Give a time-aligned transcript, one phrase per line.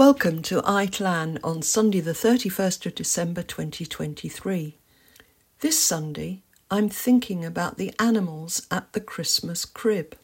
[0.00, 4.78] Welcome to i-Llan on Sunday, the 31st of December 2023.
[5.58, 6.40] This Sunday,
[6.70, 10.16] I'm thinking about the animals at the Christmas crib.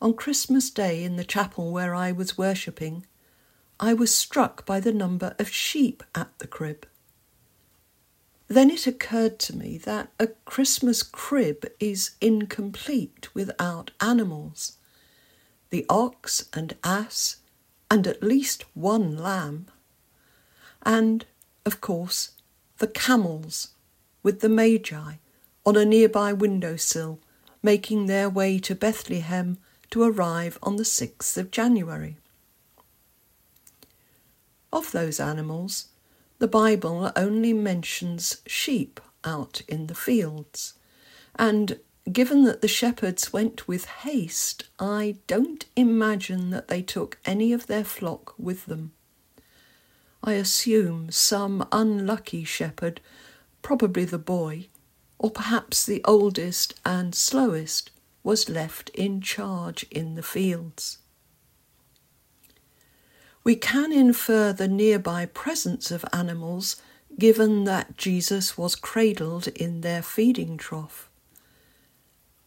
[0.00, 3.04] On Christmas Day in the chapel where I was worshipping,
[3.78, 6.86] I was struck by the number of sheep at the crib.
[8.48, 14.78] Then it occurred to me that a Christmas crib is incomplete without animals
[15.70, 17.36] the ox and ass,
[17.90, 19.66] and at least one lamb.
[20.82, 21.26] And,
[21.64, 22.32] of course,
[22.78, 23.68] the camels
[24.22, 25.14] with the Magi
[25.64, 27.20] on a nearby windowsill
[27.62, 29.56] making their way to Bethlehem
[29.90, 32.18] to arrive on the 6th of January.
[34.72, 35.86] Of those animals,
[36.40, 40.74] the Bible only mentions sheep out in the fields,
[41.36, 41.78] and
[42.10, 47.66] given that the shepherds went with haste, I don't imagine that they took any of
[47.66, 48.92] their flock with them.
[50.22, 53.00] I assume some unlucky shepherd,
[53.62, 54.68] probably the boy,
[55.18, 57.90] or perhaps the oldest and slowest,
[58.22, 60.98] was left in charge in the fields.
[63.44, 66.76] We can infer the nearby presence of animals
[67.18, 71.10] given that Jesus was cradled in their feeding trough.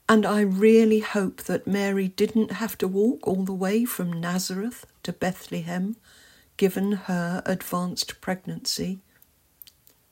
[0.09, 4.85] And I really hope that Mary didn't have to walk all the way from Nazareth
[5.03, 5.97] to Bethlehem,
[6.55, 8.99] given her advanced pregnancy.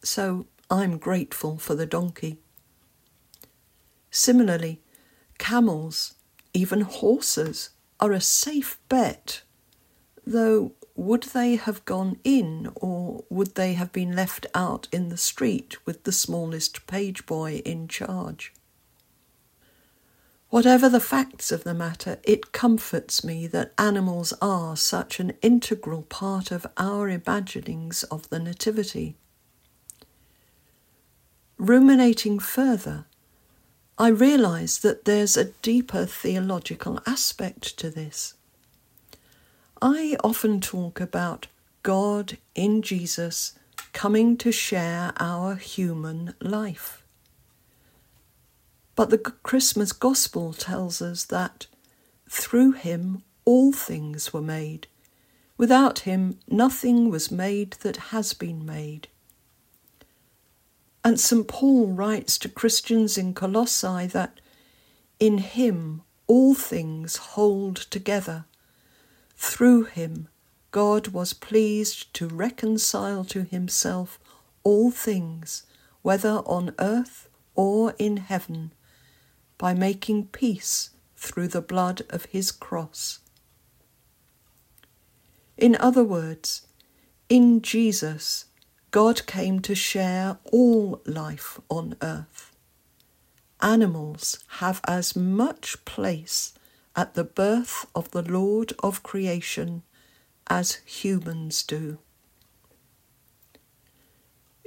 [0.04, 2.40] So I'm grateful for the donkey.
[4.12, 4.82] Similarly,
[5.38, 6.16] camels,
[6.54, 9.44] even horses, are a safe bet,
[10.28, 15.18] though would they have gone in or would they have been left out in the
[15.18, 18.54] street with the smallest page boy in charge?
[20.56, 26.04] Whatever the facts of the matter, it comforts me that animals are such an integral
[26.04, 29.18] part of our imaginings of the Nativity.
[31.58, 33.04] Ruminating further,
[33.98, 38.36] I realise that there's a deeper theological aspect to this.
[39.82, 41.48] I often talk about
[41.84, 43.60] God in Jesus
[43.92, 47.05] coming to share our human life.
[48.96, 51.68] But the Christmas Gospel tells us that
[52.30, 54.88] through him all things were made.
[55.58, 59.10] Without him, nothing was made that has been made.
[61.04, 61.48] And St.
[61.48, 64.40] Paul writes to Christians in Colossae that
[65.20, 68.46] in him all things hold together.
[69.36, 70.30] Through him,
[70.72, 74.20] God was pleased to reconcile to himself
[74.64, 75.64] all things,
[76.02, 78.72] whether on earth or in heaven
[79.58, 83.20] by making peace through the blood of his cross.
[85.58, 86.68] In other words,
[87.30, 88.46] in Jesus,
[88.92, 92.52] God came to share all life on earth.
[93.62, 96.54] Animals have as much place
[96.96, 99.84] at the birth of the Lord of creation
[100.48, 101.98] as humans do.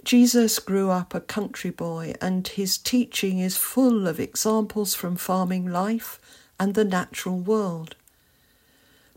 [0.08, 5.70] Jesus grew up a country boy, and his teaching is full of examples from farming
[5.70, 6.18] life
[6.58, 7.94] and the natural world.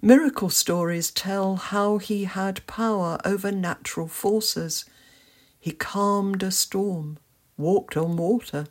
[0.01, 4.83] Miracle stories tell how he had power over natural forces.
[5.57, 7.19] He calmed a storm,
[7.55, 8.67] walked on water,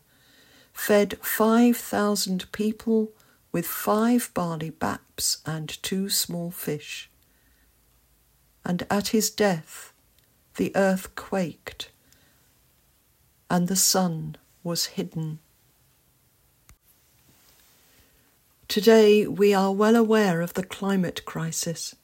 [0.75, 3.15] fed 5,000 people
[3.51, 7.09] with five barley baps and two small fish.
[8.63, 9.95] And at his death,
[10.57, 11.89] the earth quaked
[13.51, 15.41] and the sun was hidden.
[18.69, 21.97] Today we are well aware of the climate crisis.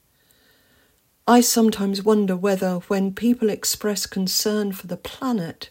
[1.28, 5.70] I sometimes wonder whether, when people express concern for the planet,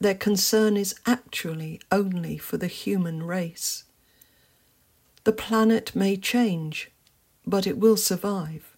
[0.00, 3.84] their concern is actually only for the human race.
[5.24, 6.90] The planet may change,
[7.46, 8.76] but it will survive.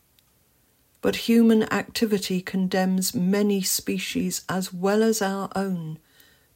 [1.03, 5.99] But human activity condemns many species as well as our own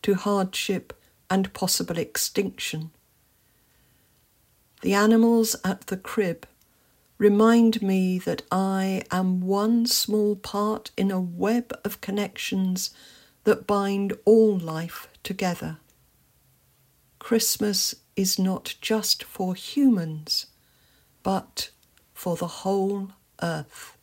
[0.04, 0.92] to hardship
[1.30, 2.90] and possible extinction.
[4.82, 6.46] The animals at the crib
[7.16, 12.90] remind me that I am one small part in a web of connections
[13.44, 15.78] that bind all life together.
[17.18, 20.46] Christmas is not just for humans,
[21.22, 21.70] but
[22.12, 23.12] for the whole
[23.42, 23.96] earth.